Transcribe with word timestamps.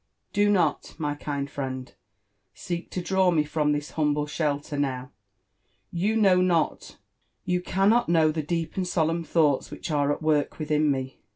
Bo 0.33 0.49
not, 0.49 0.95
my 0.97 1.13
kind 1.13 1.47
friend, 1.47 1.93
seek 2.55 2.89
to 2.89 3.03
draw 3.03 3.29
me 3.29 3.43
from 3.43 3.71
this 3.71 3.91
humble 3.91 4.25
shelter 4.25 4.75
now. 4.75 5.11
You 5.91 6.15
know 6.17 6.41
not— 6.41 6.97
you 7.45 7.61
cannot 7.61 8.09
know 8.09 8.31
the 8.31 8.41
deep 8.41 8.77
and 8.77 8.87
solemn 8.87 9.23
thoughts 9.23 9.69
which 9.69 9.91
are 9.91 10.11
at 10.11 10.23
work 10.23 10.57
within 10.57 10.89
me. 10.89 11.19